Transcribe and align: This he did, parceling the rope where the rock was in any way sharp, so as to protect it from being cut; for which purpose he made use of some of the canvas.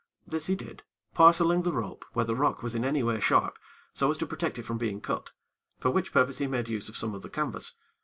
This 0.25 0.47
he 0.47 0.55
did, 0.55 0.81
parceling 1.13 1.61
the 1.61 1.71
rope 1.71 2.05
where 2.13 2.25
the 2.25 2.35
rock 2.35 2.63
was 2.63 2.73
in 2.73 2.83
any 2.83 3.03
way 3.03 3.19
sharp, 3.19 3.59
so 3.93 4.09
as 4.09 4.17
to 4.17 4.25
protect 4.25 4.57
it 4.57 4.63
from 4.63 4.79
being 4.79 4.99
cut; 4.99 5.29
for 5.79 5.91
which 5.91 6.11
purpose 6.11 6.39
he 6.39 6.47
made 6.47 6.69
use 6.69 6.89
of 6.89 6.97
some 6.97 7.13
of 7.13 7.21
the 7.21 7.29
canvas. 7.29 7.73